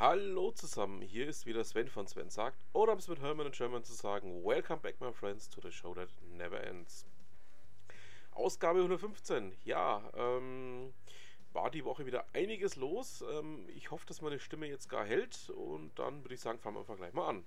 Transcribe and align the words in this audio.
Hallo 0.00 0.50
zusammen, 0.50 1.02
hier 1.02 1.28
ist 1.28 1.44
wieder 1.44 1.62
Sven 1.62 1.86
von 1.86 2.06
Sven 2.06 2.30
sagt, 2.30 2.64
oder 2.72 2.94
um 2.94 2.98
es 2.98 3.06
mit 3.06 3.20
Herman 3.20 3.44
und 3.44 3.54
German 3.54 3.84
zu 3.84 3.92
sagen, 3.92 4.42
Welcome 4.42 4.80
back 4.80 4.98
my 4.98 5.12
friends 5.12 5.50
to 5.50 5.60
the 5.60 5.70
show 5.70 5.92
that 5.92 6.08
never 6.38 6.58
ends. 6.58 7.04
Ausgabe 8.32 8.78
115, 8.78 9.54
ja, 9.62 10.02
ähm, 10.14 10.94
war 11.52 11.70
die 11.70 11.84
Woche 11.84 12.06
wieder 12.06 12.24
einiges 12.32 12.76
los. 12.76 13.22
Ähm, 13.30 13.68
ich 13.76 13.90
hoffe, 13.90 14.06
dass 14.06 14.22
meine 14.22 14.38
Stimme 14.38 14.68
jetzt 14.68 14.88
gar 14.88 15.04
hält 15.04 15.50
und 15.50 15.90
dann 15.98 16.24
würde 16.24 16.32
ich 16.32 16.40
sagen, 16.40 16.58
fangen 16.58 16.76
wir 16.76 16.80
einfach 16.80 16.96
gleich 16.96 17.12
mal 17.12 17.28
an. 17.28 17.44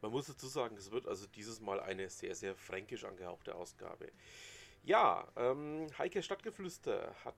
Man 0.00 0.12
muss 0.12 0.24
dazu 0.24 0.46
sagen, 0.46 0.74
es 0.78 0.90
wird 0.90 1.06
also 1.06 1.26
dieses 1.26 1.60
Mal 1.60 1.80
eine 1.80 2.08
sehr, 2.08 2.34
sehr 2.34 2.54
fränkisch 2.54 3.04
angehauchte 3.04 3.54
Ausgabe. 3.54 4.10
Ja, 4.84 5.28
ähm, 5.36 5.86
Heike 5.98 6.22
Stadtgeflüster 6.22 7.14
hat 7.26 7.36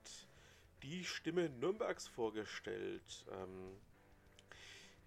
die 0.83 1.03
Stimme 1.05 1.49
Nürnbergs 1.49 2.07
vorgestellt. 2.07 3.25
Ähm, 3.31 3.77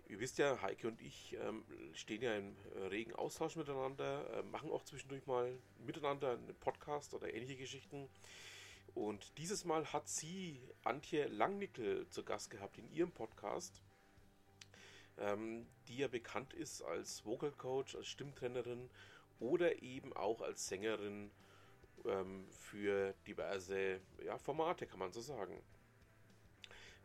ihr 0.09 0.19
wisst 0.19 0.39
ja, 0.39 0.61
Heike 0.62 0.89
und 0.89 1.01
ich 1.01 1.37
ähm, 1.41 1.65
stehen 1.93 2.23
ja 2.23 2.35
im 2.35 2.57
regen 2.88 3.15
Austausch 3.15 3.57
miteinander, 3.57 4.38
äh, 4.38 4.43
machen 4.43 4.71
auch 4.71 4.85
zwischendurch 4.85 5.27
mal 5.27 5.57
miteinander 5.85 6.32
einen 6.32 6.54
Podcast 6.57 7.15
oder 7.15 7.32
ähnliche 7.32 7.57
Geschichten. 7.57 8.09
Und 8.95 9.37
dieses 9.37 9.66
Mal 9.66 9.93
hat 9.93 10.09
sie 10.09 10.59
Antje 10.82 11.27
Langnickel 11.27 12.09
zu 12.09 12.24
Gast 12.24 12.51
gehabt 12.51 12.79
in 12.79 12.91
ihrem 12.91 13.13
Podcast, 13.13 13.82
ähm, 15.19 15.66
die 15.88 15.99
ja 15.99 16.09
bekannt 16.09 16.54
ist 16.54 16.80
als 16.80 17.24
Vocal 17.27 17.52
Coach, 17.52 17.95
als 17.95 18.07
Stimmtrainerin 18.07 18.88
oder 19.38 19.82
eben 19.82 20.15
auch 20.15 20.41
als 20.41 20.66
Sängerin 20.66 21.30
ähm, 22.05 22.47
für 22.51 23.15
diverse 23.27 24.01
ja, 24.25 24.39
Formate, 24.39 24.87
kann 24.87 24.99
man 24.99 25.13
so 25.13 25.21
sagen. 25.21 25.63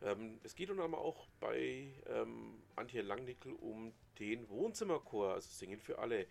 Ähm, 0.02 0.40
es 0.42 0.54
geht 0.54 0.68
nun 0.68 0.80
einmal 0.80 1.00
auch 1.00 1.26
bei 1.40 1.92
ähm, 2.06 2.62
Antje 2.76 3.02
Langnickel 3.02 3.52
um 3.52 3.92
den 4.18 4.48
Wohnzimmerchor, 4.48 5.34
also 5.34 5.48
Singen 5.48 5.80
für 5.80 5.98
alle. 5.98 6.26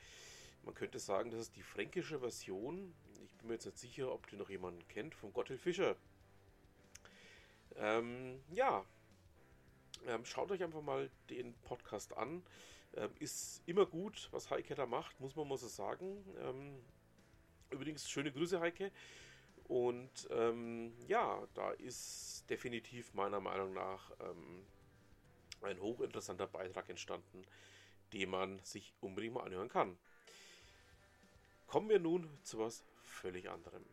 Man 0.64 0.76
könnte 0.76 1.00
sagen, 1.00 1.32
das 1.32 1.42
ist 1.42 1.56
die 1.56 1.64
fränkische 1.64 2.20
Version. 2.20 2.94
Ich 3.26 3.36
bin 3.38 3.48
mir 3.48 3.54
jetzt 3.56 3.66
nicht 3.66 3.78
sicher, 3.78 4.12
ob 4.12 4.28
die 4.28 4.36
noch 4.36 4.50
jemanden 4.50 4.88
kennt, 4.88 5.16
von 5.16 5.34
Gotthilf 5.34 5.62
Fischer. 5.62 5.96
Ähm, 7.76 8.44
ja, 8.52 8.86
ähm, 10.08 10.26
schaut 10.26 10.52
euch 10.52 10.64
einfach 10.64 10.82
mal 10.82 11.10
den 11.30 11.54
Podcast 11.62 12.16
an. 12.18 12.44
Ähm, 12.96 13.12
ist 13.20 13.62
immer 13.66 13.86
gut, 13.86 14.28
was 14.32 14.50
Heike 14.50 14.76
da 14.76 14.86
macht, 14.86 15.20
muss 15.20 15.36
man 15.36 15.48
mal 15.48 15.58
so 15.58 15.68
sagen. 15.68 16.24
Übrigens, 17.72 18.10
schöne 18.10 18.32
Grüße, 18.32 18.60
Heike. 18.60 18.92
Und 19.66 20.28
ähm, 20.32 20.94
ja, 21.08 21.48
da 21.54 21.72
ist 21.72 22.46
definitiv 22.50 23.14
meiner 23.14 23.40
Meinung 23.40 23.74
nach 23.74 24.12
ähm, 24.20 24.66
ein 25.62 25.80
hochinteressanter 25.80 26.48
Beitrag 26.48 26.90
entstanden, 26.90 27.46
den 28.12 28.30
man 28.30 28.60
sich 28.64 28.94
unbedingt 29.00 29.36
mal 29.36 29.46
anhören 29.46 29.70
kann. 29.70 29.98
Kommen 31.68 31.88
wir 31.88 32.00
nun 32.00 32.30
zu 32.44 32.60
was 32.60 32.84
völlig 33.02 33.50
anderem. 33.50 33.86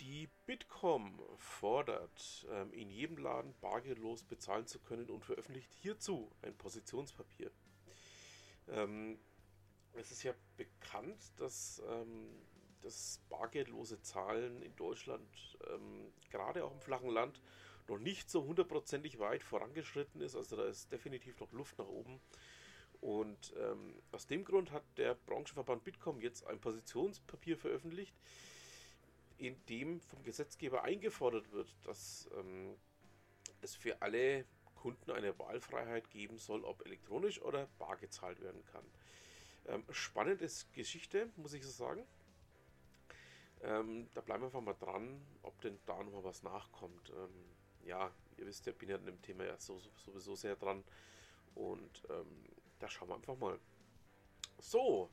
Die 0.00 0.28
Bitkom 0.46 1.20
fordert, 1.36 2.46
ähm, 2.50 2.72
in 2.72 2.90
jedem 2.90 3.18
Laden 3.18 3.54
bargeldlos 3.60 4.24
bezahlen 4.24 4.66
zu 4.66 4.80
können 4.80 5.08
und 5.08 5.24
veröffentlicht 5.24 5.72
hierzu 5.72 6.30
ein 6.42 6.56
Positionspapier. 6.56 7.50
Ähm, 8.68 9.18
es 9.94 10.10
ist 10.10 10.22
ja 10.22 10.34
bekannt, 10.56 11.32
dass 11.36 11.82
ähm, 11.88 12.28
das 12.82 13.20
bargeldlose 13.28 14.00
Zahlen 14.02 14.62
in 14.62 14.74
Deutschland, 14.76 15.58
ähm, 15.68 16.12
gerade 16.30 16.64
auch 16.64 16.72
im 16.72 16.80
flachen 16.80 17.10
Land, 17.10 17.40
noch 17.88 17.98
nicht 17.98 18.30
so 18.30 18.44
hundertprozentig 18.44 19.18
weit 19.18 19.42
vorangeschritten 19.42 20.20
ist. 20.20 20.36
Also 20.36 20.56
da 20.56 20.66
ist 20.66 20.90
definitiv 20.92 21.38
noch 21.40 21.52
Luft 21.52 21.78
nach 21.78 21.86
oben. 21.86 22.20
Und 23.00 23.54
ähm, 23.58 23.94
aus 24.12 24.26
dem 24.26 24.44
Grund 24.44 24.70
hat 24.72 24.84
der 24.96 25.14
Branchenverband 25.14 25.84
Bitkom 25.84 26.20
jetzt 26.20 26.46
ein 26.46 26.60
Positionspapier 26.60 27.56
veröffentlicht, 27.56 28.14
in 29.38 29.56
dem 29.66 30.00
vom 30.00 30.22
Gesetzgeber 30.22 30.82
eingefordert 30.82 31.52
wird, 31.52 31.68
dass 31.84 32.28
ähm, 32.36 32.74
es 33.60 33.74
für 33.74 34.00
alle 34.00 34.44
Kunden 34.74 35.10
eine 35.10 35.38
Wahlfreiheit 35.38 36.10
geben 36.10 36.38
soll, 36.38 36.64
ob 36.64 36.84
elektronisch 36.86 37.40
oder 37.42 37.68
bar 37.78 37.96
gezahlt 37.96 38.40
werden 38.40 38.64
kann. 38.66 38.84
Ähm, 39.68 39.84
spannende 39.90 40.48
Geschichte, 40.72 41.30
muss 41.36 41.52
ich 41.52 41.64
so 41.64 41.70
sagen. 41.70 42.06
Ähm, 43.62 44.08
da 44.14 44.20
bleiben 44.20 44.42
wir 44.42 44.46
einfach 44.46 44.60
mal 44.60 44.74
dran, 44.74 45.20
ob 45.42 45.60
denn 45.60 45.78
da 45.86 46.02
nochmal 46.02 46.24
was 46.24 46.42
nachkommt. 46.42 47.10
Ähm, 47.10 47.44
ja, 47.84 48.10
ihr 48.36 48.46
wisst 48.46 48.66
ja, 48.66 48.72
bin 48.72 48.88
ja 48.88 48.96
an 48.96 49.06
dem 49.06 49.20
Thema 49.22 49.44
ja 49.44 49.58
so, 49.58 49.80
sowieso 49.96 50.34
sehr 50.34 50.56
dran. 50.56 50.84
Und 51.54 52.02
ähm, 52.10 52.44
da 52.78 52.88
schauen 52.88 53.08
wir 53.08 53.14
einfach 53.14 53.36
mal. 53.36 53.58
So, 54.58 55.10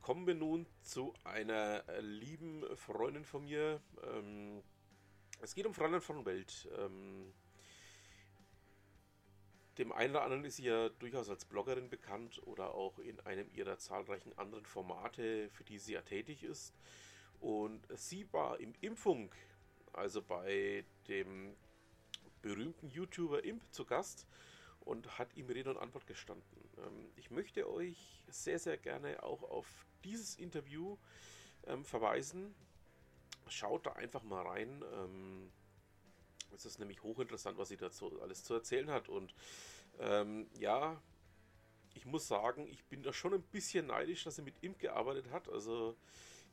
kommen 0.00 0.26
wir 0.26 0.34
nun 0.34 0.66
zu 0.82 1.12
einer 1.24 1.84
lieben 2.00 2.64
Freundin 2.76 3.24
von 3.24 3.44
mir. 3.44 3.80
Ähm, 4.02 4.62
es 5.40 5.54
geht 5.54 5.66
um 5.66 5.74
Fräulein 5.74 6.00
von 6.00 6.24
Welt. 6.24 6.68
Ähm, 9.74 9.76
dem 9.76 9.92
einen 9.92 10.10
oder 10.12 10.22
anderen 10.22 10.44
ist 10.44 10.56
sie 10.56 10.64
ja 10.64 10.88
durchaus 10.88 11.28
als 11.28 11.44
Bloggerin 11.44 11.88
bekannt 11.88 12.40
oder 12.46 12.74
auch 12.74 12.98
in 12.98 13.20
einem 13.20 13.50
ihrer 13.52 13.78
zahlreichen 13.78 14.36
anderen 14.38 14.66
Formate, 14.66 15.50
für 15.50 15.64
die 15.64 15.78
sie 15.78 15.94
ja 15.94 16.02
tätig 16.02 16.42
ist. 16.44 16.74
Und 17.40 17.86
sie 17.94 18.32
war 18.32 18.60
im 18.60 18.74
Impfung, 18.80 19.30
also 19.92 20.22
bei 20.22 20.84
dem 21.08 21.54
berühmten 22.42 22.88
YouTuber 22.88 23.44
Imp 23.44 23.62
zu 23.72 23.84
Gast 23.84 24.26
und 24.80 25.18
hat 25.18 25.34
ihm 25.34 25.48
Rede 25.48 25.70
und 25.70 25.78
Antwort 25.78 26.06
gestanden. 26.06 26.70
Ähm, 26.78 27.10
ich 27.16 27.30
möchte 27.30 27.68
euch 27.68 28.22
sehr, 28.28 28.58
sehr 28.58 28.76
gerne 28.76 29.22
auch 29.22 29.42
auf 29.42 29.66
dieses 30.04 30.36
Interview 30.36 30.96
ähm, 31.66 31.84
verweisen. 31.84 32.54
Schaut 33.48 33.86
da 33.86 33.92
einfach 33.92 34.22
mal 34.22 34.46
rein. 34.46 34.82
Es 36.54 36.64
ist 36.64 36.78
nämlich 36.78 37.02
hochinteressant, 37.02 37.58
was 37.58 37.68
sie 37.68 37.76
dazu 37.76 38.20
alles 38.22 38.44
zu 38.44 38.54
erzählen 38.54 38.90
hat. 38.90 39.08
Und 39.08 39.34
ähm, 39.98 40.48
ja, 40.58 41.00
ich 41.94 42.06
muss 42.06 42.26
sagen, 42.26 42.66
ich 42.68 42.84
bin 42.84 43.02
da 43.02 43.12
schon 43.12 43.34
ein 43.34 43.42
bisschen 43.42 43.86
neidisch, 43.86 44.24
dass 44.24 44.36
sie 44.36 44.42
mit 44.42 44.62
Imp 44.62 44.78
gearbeitet 44.78 45.30
hat. 45.30 45.48
Also 45.48 45.96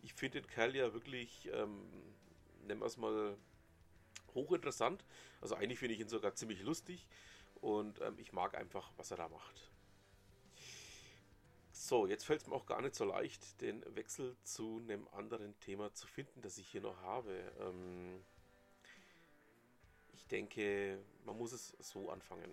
ich 0.02 0.14
finde 0.14 0.42
den 0.42 0.50
Kerl 0.50 0.76
ja 0.76 0.94
wirklich, 0.94 1.50
ähm, 1.54 1.82
nennen 2.66 2.82
wir 2.82 2.88
es 2.88 2.98
mal, 2.98 3.38
hochinteressant. 4.34 5.04
Also 5.42 5.56
eigentlich 5.56 5.80
finde 5.80 5.96
ich 5.96 6.00
ihn 6.00 6.10
sogar 6.10 6.36
ziemlich 6.36 6.62
lustig 6.62 7.08
und 7.56 8.00
ähm, 8.02 8.18
ich 8.18 8.34
mag 8.34 8.56
einfach, 8.56 8.92
was 8.98 9.12
er 9.12 9.18
da 9.18 9.30
macht. 9.30 9.72
So, 11.72 12.06
jetzt 12.06 12.26
fällt 12.26 12.42
es 12.42 12.48
mir 12.48 12.56
auch 12.56 12.66
gar 12.66 12.82
nicht 12.82 12.96
so 12.96 13.06
leicht, 13.06 13.60
den 13.60 13.84
Wechsel 13.96 14.36
zu 14.44 14.80
einem 14.84 15.08
anderen 15.10 15.60
Thema 15.60 15.94
zu 15.94 16.08
finden, 16.08 16.42
das 16.42 16.58
ich 16.58 16.68
hier 16.68 16.82
noch 16.82 17.02
habe. 17.02 17.34
Ähm, 17.60 18.24
denke, 20.32 21.00
man 21.26 21.38
muss 21.38 21.52
es 21.52 21.76
so 21.80 22.10
anfangen. 22.10 22.52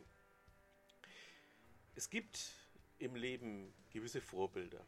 Es 1.94 2.10
gibt 2.10 2.52
im 2.98 3.14
Leben 3.14 3.72
gewisse 3.90 4.20
Vorbilder. 4.20 4.84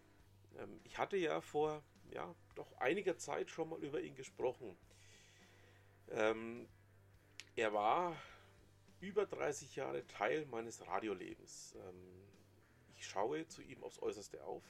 Ähm, 0.59 0.81
ich 0.85 0.99
hatte 0.99 1.17
ja 1.17 1.41
vor 1.41 1.83
ja, 2.13 2.35
doch 2.55 2.73
einiger 2.79 3.17
Zeit 3.17 3.51
schon 3.51 3.69
mal 3.69 3.79
über 3.81 4.01
ihn 4.01 4.15
gesprochen. 4.15 4.77
Ähm, 6.11 6.69
er 7.57 7.73
war 7.73 8.17
über 9.01 9.27
30 9.27 9.77
Jahre 9.77 10.07
Teil 10.07 10.47
meines 10.47 10.87
Radiolebens. 10.87 11.75
Ähm, 11.77 12.25
ich 12.97 13.07
schaue 13.07 13.47
zu 13.47 13.63
ihm 13.63 13.83
aufs 13.83 14.01
Äußerste 14.03 14.43
auf. 14.45 14.63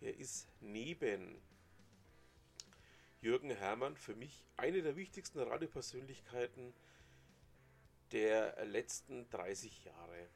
Er 0.00 0.16
ist 0.16 0.48
neben 0.60 1.40
Jürgen 3.22 3.50
Hermann 3.50 3.96
für 3.96 4.14
mich 4.14 4.44
eine 4.56 4.82
der 4.82 4.96
wichtigsten 4.96 5.40
Radiopersönlichkeiten 5.40 6.74
der 8.12 8.64
letzten 8.66 9.28
30 9.30 9.84
Jahre. 9.84 10.28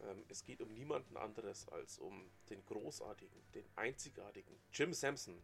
Ähm, 0.00 0.24
es 0.28 0.44
geht 0.44 0.60
um 0.60 0.72
niemanden 0.72 1.16
anderes 1.16 1.68
als 1.68 1.98
um 1.98 2.30
den 2.50 2.64
großartigen, 2.66 3.40
den 3.54 3.64
einzigartigen 3.76 4.54
Jim 4.72 4.92
Sampson. 4.92 5.40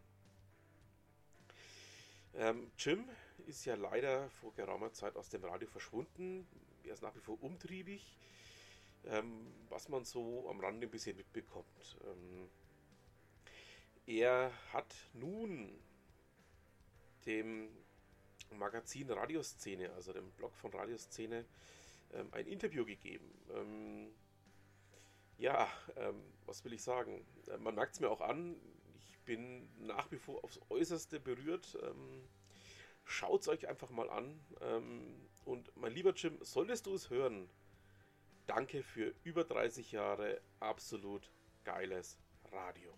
Ähm, 2.35 2.71
Jim 2.77 3.09
ist 3.47 3.65
ja 3.65 3.75
leider 3.75 4.29
vor 4.41 4.53
geraumer 4.53 4.93
Zeit 4.93 5.15
aus 5.15 5.29
dem 5.29 5.43
Radio 5.43 5.67
verschwunden. 5.67 6.47
Er 6.83 6.93
ist 6.93 7.01
nach 7.01 7.15
wie 7.15 7.19
vor 7.19 7.41
umtriebig, 7.41 8.17
ähm, 9.05 9.53
was 9.69 9.89
man 9.89 10.05
so 10.05 10.49
am 10.49 10.59
Rande 10.59 10.87
ein 10.87 10.91
bisschen 10.91 11.15
mitbekommt. 11.17 11.97
Er 14.05 14.51
hat 14.73 14.95
nun 15.13 15.71
dem 17.25 17.69
Magazin 18.57 19.09
Radioszene, 19.09 19.91
also 19.93 20.13
dem 20.13 20.31
Blog 20.31 20.55
von 20.55 20.71
Radioszene, 20.71 21.45
ähm, 22.13 22.27
ein 22.31 22.47
Interview 22.47 22.85
gegeben. 22.85 23.31
Ähm, 23.53 24.11
ja, 25.37 25.67
ähm, 25.95 26.21
was 26.45 26.63
will 26.63 26.73
ich 26.73 26.83
sagen? 26.83 27.25
Äh, 27.47 27.57
man 27.57 27.75
merkt 27.75 27.93
es 27.95 27.99
mir 27.99 28.09
auch 28.09 28.21
an, 28.21 28.55
ich 28.95 29.19
bin 29.25 29.69
nach 29.85 30.11
wie 30.11 30.17
vor 30.17 30.43
aufs 30.43 30.59
Äußerste 30.69 31.19
berührt. 31.19 31.77
Ähm, 31.83 32.27
Schaut 33.11 33.41
es 33.41 33.47
euch 33.47 33.67
einfach 33.67 33.89
mal 33.89 34.07
an. 34.11 34.39
Ähm, 34.61 35.27
Und 35.43 35.75
mein 35.75 35.93
lieber 35.93 36.13
Jim, 36.13 36.37
solltest 36.41 36.85
du 36.85 36.93
es 36.93 37.09
hören, 37.09 37.49
danke 38.45 38.83
für 38.83 39.15
über 39.23 39.43
30 39.43 39.91
Jahre 39.91 40.39
absolut 40.59 41.31
geiles 41.63 42.19
Radio. 42.51 42.93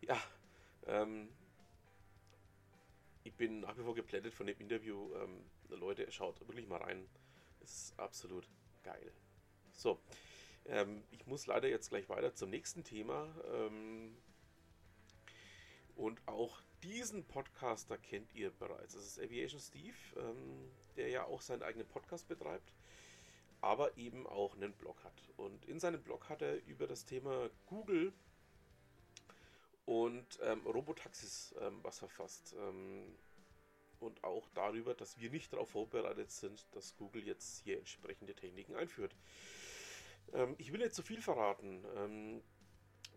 Ja, 0.00 0.20
ähm, 0.86 1.28
ich 3.24 3.34
bin 3.34 3.60
nach 3.60 3.76
wie 3.76 3.82
vor 3.82 3.94
geplättet 3.94 4.34
von 4.34 4.46
dem 4.46 4.58
Interview. 4.58 5.12
Ähm, 5.14 5.44
Leute, 5.68 6.10
schaut 6.12 6.40
wirklich 6.40 6.68
mal 6.68 6.76
rein. 6.76 7.08
Es 7.60 7.88
ist 7.88 7.98
absolut 7.98 8.46
geil. 8.82 9.12
So, 9.72 9.98
ähm, 10.66 11.02
ich 11.10 11.26
muss 11.26 11.46
leider 11.46 11.68
jetzt 11.68 11.88
gleich 11.88 12.08
weiter 12.08 12.34
zum 12.34 12.50
nächsten 12.50 12.84
Thema. 12.84 13.34
Ähm, 13.52 14.16
und 15.96 16.20
auch 16.26 16.60
diesen 16.82 17.24
Podcaster 17.24 17.96
kennt 17.96 18.34
ihr 18.34 18.50
bereits. 18.50 18.92
Das 18.92 19.04
ist 19.06 19.18
Aviation 19.18 19.60
Steve, 19.60 19.96
ähm, 20.16 20.70
der 20.96 21.08
ja 21.08 21.24
auch 21.24 21.40
seinen 21.40 21.62
eigenen 21.62 21.88
Podcast 21.88 22.28
betreibt, 22.28 22.74
aber 23.62 23.96
eben 23.96 24.26
auch 24.26 24.54
einen 24.54 24.74
Blog 24.74 25.02
hat. 25.02 25.30
Und 25.38 25.64
in 25.64 25.80
seinem 25.80 26.02
Blog 26.02 26.28
hat 26.28 26.42
er 26.42 26.62
über 26.66 26.86
das 26.86 27.06
Thema 27.06 27.48
Google 27.66 28.12
und 29.86 30.38
ähm, 30.42 30.60
Robotaxis 30.66 31.54
ähm, 31.60 31.80
was 31.82 31.98
verfasst. 31.98 32.54
Ähm, 32.58 33.16
und 34.00 34.22
auch 34.24 34.48
darüber, 34.54 34.94
dass 34.94 35.18
wir 35.18 35.30
nicht 35.30 35.52
darauf 35.52 35.70
vorbereitet 35.70 36.30
sind, 36.30 36.66
dass 36.72 36.96
Google 36.96 37.24
jetzt 37.26 37.62
hier 37.62 37.78
entsprechende 37.78 38.34
Techniken 38.34 38.76
einführt. 38.76 39.14
Ähm, 40.32 40.54
ich 40.58 40.72
will 40.72 40.80
nicht 40.80 40.94
zu 40.94 41.02
viel 41.02 41.22
verraten. 41.22 41.84
Ähm, 41.96 42.42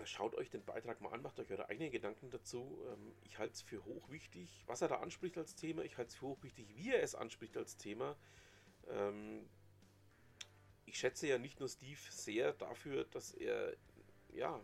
schaut 0.03 0.35
euch 0.35 0.49
den 0.49 0.63
Beitrag 0.63 1.01
mal 1.01 1.11
an, 1.11 1.21
macht 1.21 1.39
euch 1.39 1.51
eure 1.51 1.69
eigenen 1.69 1.91
Gedanken 1.91 2.29
dazu. 2.29 2.81
Ähm, 2.91 3.13
ich 3.23 3.37
halte 3.37 3.53
es 3.53 3.61
für 3.61 3.83
hochwichtig, 3.85 4.63
was 4.67 4.81
er 4.81 4.87
da 4.87 4.97
anspricht 4.97 5.37
als 5.37 5.55
Thema. 5.55 5.83
Ich 5.83 5.97
halte 5.97 6.09
es 6.09 6.15
für 6.15 6.27
hochwichtig, 6.27 6.67
wie 6.75 6.91
er 6.91 7.03
es 7.03 7.15
anspricht 7.15 7.57
als 7.57 7.77
Thema. 7.77 8.15
Ich 10.85 10.97
schätze 10.97 11.27
ja 11.27 11.37
nicht 11.37 11.59
nur 11.59 11.67
Steve 11.67 11.99
sehr 12.09 12.53
dafür, 12.53 13.03
dass 13.03 13.33
er 13.33 13.75
ja 14.29 14.63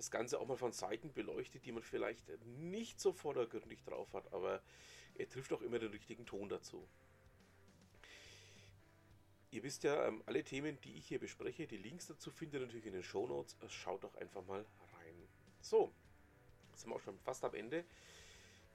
das 0.00 0.10
Ganze 0.10 0.40
auch 0.40 0.46
mal 0.46 0.56
von 0.56 0.72
Seiten 0.72 1.12
beleuchtet, 1.12 1.66
die 1.66 1.72
man 1.72 1.82
vielleicht 1.82 2.24
nicht 2.56 2.98
so 2.98 3.12
vordergründig 3.12 3.84
drauf 3.84 4.14
hat, 4.14 4.32
aber 4.32 4.62
er 5.14 5.28
trifft 5.28 5.52
auch 5.52 5.60
immer 5.60 5.78
den 5.78 5.90
richtigen 5.90 6.24
Ton 6.24 6.48
dazu. 6.48 6.88
Ihr 9.50 9.62
wisst 9.62 9.84
ja, 9.84 10.06
ähm, 10.06 10.22
alle 10.24 10.42
Themen, 10.42 10.80
die 10.80 10.94
ich 10.94 11.06
hier 11.06 11.18
bespreche, 11.18 11.66
die 11.66 11.76
Links 11.76 12.06
dazu 12.06 12.30
findet 12.30 12.62
ihr 12.62 12.66
natürlich 12.66 12.86
in 12.86 12.94
den 12.94 13.02
Show 13.02 13.26
Notes. 13.26 13.58
Schaut 13.68 14.02
doch 14.02 14.14
einfach 14.14 14.42
mal 14.46 14.64
rein. 14.94 15.28
So, 15.60 15.92
sind 16.76 16.88
wir 16.88 16.96
auch 16.96 17.00
schon 17.00 17.18
fast 17.18 17.44
am 17.44 17.54
Ende. 17.54 17.84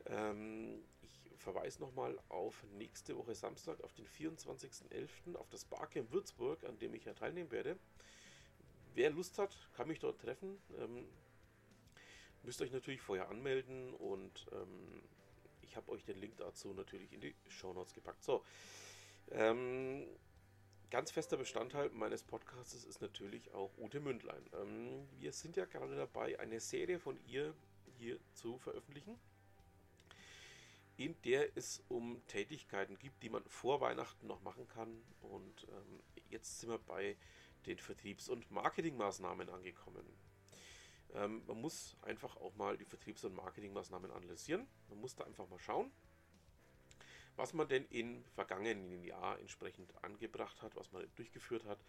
Ähm, 0.05 0.83
ich 1.01 1.31
verweise 1.37 1.81
nochmal 1.81 2.19
auf 2.29 2.63
nächste 2.77 3.17
Woche 3.17 3.33
Samstag, 3.33 3.83
auf 3.83 3.93
den 3.93 4.05
24.11., 4.05 5.35
auf 5.37 5.49
das 5.49 5.65
Barcamp 5.65 6.11
Würzburg, 6.11 6.63
an 6.65 6.77
dem 6.77 6.93
ich 6.93 7.05
ja 7.05 7.15
teilnehmen 7.15 7.49
werde. 7.49 7.79
Wer 8.95 9.09
Lust 9.09 9.37
hat, 9.37 9.55
kann 9.73 9.89
mich 9.89 9.99
dort 9.99 10.21
treffen. 10.21 10.57
Ähm, 10.79 11.05
müsst 12.43 12.61
euch 12.61 12.71
natürlich 12.71 13.01
vorher 13.01 13.29
anmelden 13.29 13.93
und 13.93 14.47
ähm, 14.53 15.03
ich 15.61 15.75
habe 15.75 15.91
euch 15.91 16.05
den 16.05 16.17
Link 16.17 16.37
dazu 16.37 16.73
natürlich 16.73 17.11
in 17.11 17.19
die 17.19 17.35
Show 17.49 17.73
Notes 17.73 17.93
gepackt. 17.93 18.23
So, 18.23 18.45
ähm, 19.31 20.07
ganz 20.89 21.11
fester 21.11 21.35
Bestandteil 21.35 21.89
meines 21.89 22.23
Podcasts 22.23 22.85
ist 22.85 23.01
natürlich 23.01 23.53
auch 23.53 23.77
Ute 23.77 23.99
Mündlein. 23.99 24.49
Ähm, 24.53 25.09
wir 25.19 25.33
sind 25.33 25.57
ja 25.57 25.65
gerade 25.65 25.97
dabei, 25.97 26.39
eine 26.39 26.61
Serie 26.61 26.97
von 26.97 27.19
ihr 27.27 27.53
hier 27.97 28.17
zu 28.33 28.57
veröffentlichen, 28.59 29.19
in 30.95 31.21
der 31.23 31.57
es 31.57 31.83
um 31.89 32.25
Tätigkeiten 32.27 32.97
gibt, 32.97 33.23
die 33.23 33.29
man 33.29 33.43
vor 33.43 33.81
Weihnachten 33.81 34.25
noch 34.25 34.41
machen 34.41 34.69
kann. 34.69 35.03
Und 35.21 35.67
ähm, 35.69 35.99
jetzt 36.29 36.61
sind 36.61 36.69
wir 36.69 36.79
bei 36.79 37.17
den 37.65 37.79
Vertriebs- 37.79 38.29
und 38.29 38.49
Marketingmaßnahmen 38.51 39.49
angekommen. 39.49 40.05
Ähm, 41.13 41.43
man 41.47 41.61
muss 41.61 41.95
einfach 42.01 42.35
auch 42.37 42.55
mal 42.55 42.77
die 42.77 42.85
Vertriebs- 42.85 43.23
und 43.23 43.35
Marketingmaßnahmen 43.35 44.11
analysieren. 44.11 44.67
Man 44.89 44.99
muss 44.99 45.15
da 45.15 45.23
einfach 45.23 45.47
mal 45.49 45.59
schauen, 45.59 45.91
was 47.35 47.53
man 47.53 47.67
denn 47.67 47.85
im 47.89 48.23
vergangenen 48.35 49.03
Jahr 49.03 49.39
entsprechend 49.39 49.93
angebracht 50.03 50.61
hat, 50.61 50.75
was 50.75 50.91
man 50.91 51.07
durchgeführt 51.15 51.65
hat. 51.65 51.79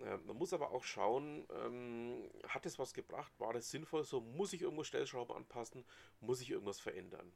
Äh, 0.00 0.16
man 0.18 0.36
muss 0.36 0.52
aber 0.52 0.70
auch 0.72 0.84
schauen, 0.84 1.46
ähm, 1.50 2.30
hat 2.48 2.66
es 2.66 2.78
was 2.78 2.94
gebracht, 2.94 3.32
war 3.38 3.54
es 3.54 3.70
sinnvoll 3.70 4.04
so, 4.04 4.20
muss 4.20 4.52
ich 4.52 4.62
irgendwo 4.62 4.84
Stellschrauben 4.84 5.36
anpassen, 5.36 5.84
muss 6.20 6.40
ich 6.40 6.50
irgendwas 6.50 6.80
verändern. 6.80 7.32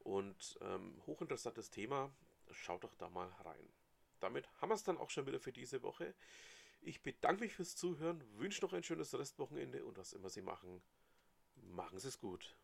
Und 0.00 0.58
ähm, 0.60 1.00
hochinteressantes 1.06 1.70
Thema, 1.70 2.10
schaut 2.50 2.84
doch 2.84 2.94
da 2.94 3.08
mal 3.08 3.28
rein 3.44 3.68
damit 4.24 4.48
haben 4.60 4.70
wir 4.70 4.74
es 4.74 4.82
dann 4.82 4.98
auch 4.98 5.10
schon 5.10 5.26
wieder 5.26 5.38
für 5.38 5.52
diese 5.52 5.82
Woche. 5.82 6.14
Ich 6.80 7.02
bedanke 7.02 7.44
mich 7.44 7.54
fürs 7.54 7.76
Zuhören, 7.76 8.22
wünsche 8.38 8.62
noch 8.62 8.72
ein 8.72 8.82
schönes 8.82 9.16
Restwochenende 9.16 9.84
und 9.84 9.96
was 9.96 10.12
immer 10.12 10.28
Sie 10.28 10.42
machen, 10.42 10.82
machen 11.56 11.98
Sie 11.98 12.08
es 12.08 12.18
gut. 12.18 12.56